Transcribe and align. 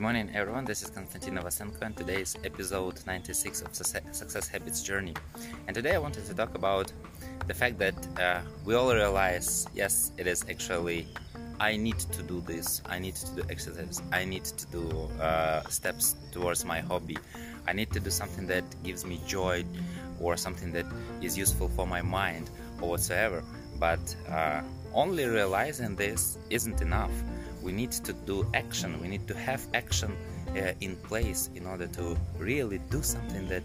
morning, 0.00 0.30
everyone. 0.32 0.64
This 0.64 0.82
is 0.82 0.88
Konstantin 0.88 1.34
Novasenko, 1.34 1.82
and 1.82 1.94
today 1.94 2.22
is 2.22 2.34
episode 2.44 2.98
96 3.06 3.60
of 3.60 3.74
Success 3.74 4.48
Habits 4.48 4.82
Journey. 4.82 5.12
And 5.66 5.74
today 5.74 5.94
I 5.94 5.98
wanted 5.98 6.24
to 6.24 6.34
talk 6.34 6.54
about 6.54 6.90
the 7.46 7.52
fact 7.52 7.78
that 7.80 7.94
uh, 8.18 8.40
we 8.64 8.74
all 8.74 8.94
realize 8.94 9.66
yes, 9.74 10.12
it 10.16 10.26
is 10.26 10.46
actually 10.48 11.08
I 11.60 11.76
need 11.76 11.98
to 11.98 12.22
do 12.22 12.40
this, 12.40 12.80
I 12.86 13.00
need 13.00 13.16
to 13.16 13.34
do 13.34 13.42
exercise, 13.50 14.00
I 14.12 14.24
need 14.24 14.44
to 14.44 14.66
do 14.68 14.88
uh, 15.20 15.62
steps 15.68 16.16
towards 16.30 16.64
my 16.64 16.80
hobby, 16.80 17.18
I 17.68 17.74
need 17.74 17.92
to 17.92 18.00
do 18.00 18.08
something 18.08 18.46
that 18.46 18.64
gives 18.82 19.04
me 19.04 19.20
joy 19.26 19.62
or 20.20 20.38
something 20.38 20.72
that 20.72 20.86
is 21.20 21.36
useful 21.36 21.68
for 21.68 21.86
my 21.86 22.00
mind 22.00 22.48
or 22.80 22.88
whatsoever. 22.88 23.44
But 23.78 24.16
uh, 24.30 24.62
only 24.94 25.26
realizing 25.26 25.96
this 25.96 26.38
isn't 26.48 26.80
enough 26.80 27.12
we 27.62 27.72
need 27.72 27.92
to 27.92 28.12
do 28.12 28.46
action. 28.54 29.00
We 29.00 29.08
need 29.08 29.26
to 29.28 29.34
have 29.34 29.66
action 29.74 30.16
uh, 30.56 30.72
in 30.80 30.96
place 30.96 31.50
in 31.54 31.66
order 31.66 31.86
to 31.88 32.16
really 32.38 32.80
do 32.90 33.02
something 33.02 33.48
that 33.48 33.62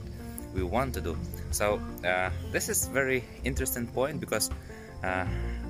we 0.54 0.64
want 0.64 0.94
to 0.96 1.02
do. 1.02 1.18
So 1.52 1.80
uh, 2.06 2.30
this 2.52 2.70
is 2.70 2.88
very 2.88 3.23
interesting 3.44 3.88
point 3.88 4.20
because 4.20 4.50
uh, 5.04 5.26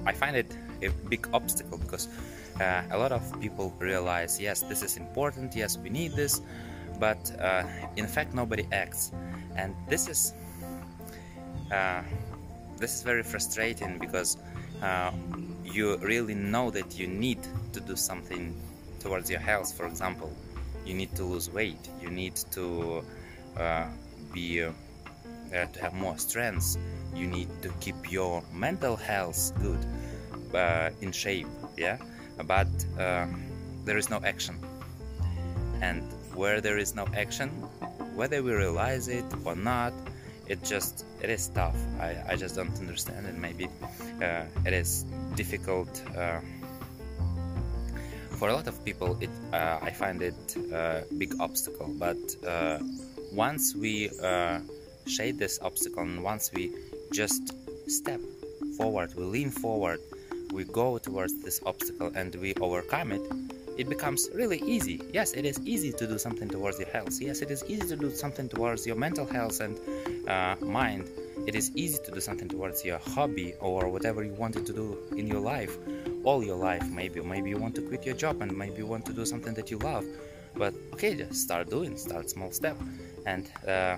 i 0.06 0.14
find 0.14 0.38
it 0.38 0.58
a 0.82 0.90
big 1.10 1.28
obstacle 1.34 1.78
because 1.78 2.08
uh, 2.62 2.82
a 2.92 2.98
lot 2.98 3.12
of 3.12 3.22
people 3.42 3.74
realize 3.78 4.40
yes 4.40 4.62
this 4.62 4.82
is 4.82 4.96
important 4.96 5.54
yes 5.54 5.78
we 5.78 5.90
need 5.90 6.14
this 6.14 6.42
but 7.00 7.32
uh, 7.40 7.64
in 7.96 8.08
fact 8.08 8.34
nobody 8.34 8.66
acts. 8.72 9.12
And 9.56 9.76
this 9.88 10.08
is 10.08 10.34
uh, 11.72 12.02
this 12.78 12.96
is 12.96 13.04
very 13.04 13.24
frustrating 13.24 13.98
because 14.00 14.38
you 15.64 15.98
really 15.98 16.36
know 16.36 16.72
that 16.72 16.98
you 16.98 17.08
need 17.08 17.40
to 17.74 17.80
do 17.80 17.96
something 17.96 18.56
towards 19.00 19.30
your 19.30 19.40
health. 19.40 19.74
For 19.76 19.86
example 19.88 20.32
you 20.86 20.94
need 20.94 21.14
to 21.16 21.24
lose 21.24 21.50
weight. 21.50 21.90
You 22.02 22.10
need 22.10 22.36
to 22.52 23.04
uh, 23.58 23.88
be 24.34 24.64
uh, 24.64 24.72
to 25.52 25.82
have 25.82 25.94
more 25.94 26.18
strength. 26.18 26.78
You 27.14 27.28
need 27.28 27.50
to 27.62 27.70
keep 27.80 28.12
your 28.12 28.44
mental 28.54 28.96
health 28.96 29.52
good 29.62 29.86
uh, 30.56 30.92
in 31.02 31.12
shape 31.12 31.48
yeah? 31.78 31.98
But 32.46 32.68
uh, 33.00 33.28
there 33.86 33.98
is 33.98 34.10
no 34.10 34.20
action. 34.24 34.60
And 35.82 36.04
where 36.34 36.60
there 36.60 36.78
is 36.78 36.96
no 36.96 37.08
action 37.16 37.50
whether 38.16 38.42
we 38.42 38.52
realize 38.52 39.08
it 39.08 39.26
or 39.46 39.56
not 39.56 39.94
it 40.50 40.64
just 40.64 41.06
it 41.22 41.30
is 41.30 41.50
tough. 41.50 41.76
I, 42.00 42.16
I 42.30 42.36
just 42.36 42.56
don't 42.56 42.76
understand 42.80 43.28
it 43.28 43.36
maybe 43.36 43.68
uh, 44.22 44.44
it 44.66 44.74
is 44.74 45.06
difficult 45.36 46.02
uh, 46.16 46.40
for 48.32 48.50
a 48.50 48.54
lot 48.54 48.68
of 48.68 48.84
people 48.86 49.18
it 49.20 49.30
uh, 49.52 49.80
i 49.82 49.92
find 49.92 50.22
it 50.22 50.58
a 50.72 51.04
big 51.18 51.34
obstacle. 51.40 51.90
But 51.98 52.18
uh, 52.46 52.80
once 53.34 53.76
we 53.76 54.10
uh, 54.24 54.60
shade 55.06 55.38
this 55.40 55.60
obstacle 55.62 56.04
and 56.04 56.24
once 56.24 56.52
we 56.54 56.72
just 57.12 57.54
step 57.90 58.22
forward 58.78 59.14
we 59.16 59.24
lean 59.24 59.50
forward 59.50 60.00
we 60.54 60.64
go 60.64 60.98
towards 60.98 61.42
this 61.44 61.62
obstacle 61.66 62.12
and 62.16 62.36
we 62.36 62.54
overcome 62.56 63.12
it 63.12 63.22
it 63.78 63.88
becomes 63.88 64.30
really 64.34 64.62
easy. 64.66 65.02
Yes, 65.14 65.34
it 65.34 65.46
is 65.46 65.60
easy 65.64 65.92
to 65.94 66.08
do 66.08 66.18
something 66.18 66.50
towards 66.50 66.80
your 66.80 66.90
health. 66.90 67.22
Yes, 67.22 67.42
it 67.42 67.52
is 67.52 67.64
easy 67.68 67.88
to 67.88 67.96
do 67.96 68.10
something 68.10 68.50
towards 68.50 68.88
your 68.88 68.96
mental 68.96 69.26
health 69.26 69.60
and 69.60 69.80
uh, 70.28 70.56
mind. 70.62 71.08
It 71.46 71.54
is 71.54 71.72
easy 71.76 72.00
to 72.04 72.12
do 72.12 72.20
something 72.20 72.50
towards 72.50 72.84
your 72.84 72.98
hobby 72.98 73.54
or 73.62 73.90
whatever 73.90 74.24
you 74.24 74.34
wanted 74.34 74.66
to 74.66 74.74
do 74.74 74.98
in 75.16 75.28
your 75.28 75.40
life, 75.40 75.78
all 76.24 76.44
your 76.44 76.58
life. 76.58 76.90
Maybe, 76.90 77.22
maybe 77.22 77.52
you 77.52 77.58
want 77.58 77.76
to 77.76 77.82
quit 77.82 78.06
your 78.06 78.16
job 78.16 78.42
and 78.42 78.58
maybe 78.58 78.78
you 78.78 78.88
want 78.88 79.06
to 79.06 79.14
do 79.14 79.26
something 79.26 79.54
that 79.54 79.70
you 79.70 79.78
love. 79.78 80.06
But 80.56 80.74
okay, 80.94 81.16
just 81.16 81.36
start 81.36 81.70
doing. 81.70 81.98
Start 81.98 82.32
small 82.32 82.52
step, 82.52 82.76
and 83.28 83.48
uh, 83.68 83.98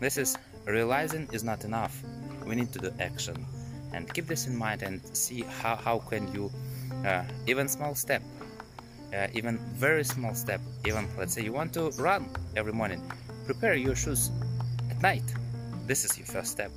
this 0.00 0.16
is 0.16 0.36
realizing 0.66 1.28
is 1.32 1.44
not 1.44 1.64
enough. 1.64 2.02
We 2.44 2.56
need 2.56 2.72
to 2.72 2.80
do 2.80 2.90
action, 2.98 3.46
and 3.92 4.12
keep 4.12 4.26
this 4.26 4.48
in 4.48 4.56
mind 4.56 4.82
and 4.82 5.00
see 5.16 5.42
how 5.42 5.76
how 5.76 5.98
can 5.98 6.32
you 6.34 6.50
uh, 7.04 7.22
even 7.46 7.68
small 7.68 7.94
step 7.94 8.20
uh, 9.14 9.26
even 9.34 9.58
very 9.74 10.04
small 10.04 10.34
step 10.34 10.60
even 10.86 11.06
let's 11.18 11.34
say 11.34 11.42
you 11.42 11.52
want 11.52 11.72
to 11.72 11.90
run 11.98 12.28
every 12.56 12.72
morning 12.72 13.02
prepare 13.46 13.74
your 13.74 13.94
shoes 13.94 14.30
at 14.90 15.00
night. 15.00 15.22
This 15.86 16.04
is 16.04 16.18
your 16.18 16.26
first 16.26 16.50
step. 16.50 16.70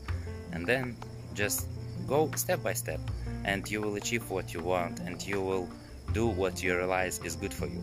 And 0.52 0.66
then 0.66 0.96
just 1.34 1.68
go 2.08 2.30
step 2.36 2.64
by 2.64 2.74
step 2.74 3.00
and 3.44 3.70
you 3.70 3.82
will 3.82 3.96
achieve 3.96 4.30
what 4.30 4.54
you 4.54 4.62
want 4.62 5.00
and 5.02 5.26
you 5.26 5.42
will 5.42 5.68
do 6.14 6.28
what 6.28 6.64
you 6.64 6.76
realize 6.76 7.20
is 7.24 7.36
good 7.36 7.54
for 7.54 7.68
you. 7.68 7.82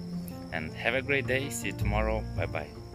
And 0.53 0.73
have 0.75 0.95
a 0.95 1.03
great 1.03 1.27
day. 1.27 1.51
See 1.51 1.69
you 1.69 1.73
tomorrow. 1.75 2.23
Bye 2.37 2.47
bye 2.47 2.86